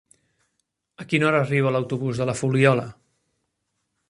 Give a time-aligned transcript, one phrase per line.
[1.03, 2.91] A quina hora arriba l'autobús de la Fuliola?